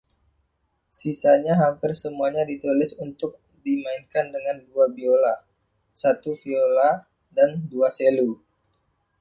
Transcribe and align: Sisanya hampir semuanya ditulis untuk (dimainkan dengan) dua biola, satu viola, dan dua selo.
Sisanya 0.97 1.53
hampir 1.61 1.91
semuanya 2.03 2.41
ditulis 2.51 2.91
untuk 3.05 3.31
(dimainkan 3.63 4.25
dengan) 4.35 4.57
dua 4.67 4.85
biola, 4.95 5.33
satu 6.01 6.31
viola, 6.41 6.89
dan 7.37 7.49
dua 7.71 7.85
selo. 7.97 8.29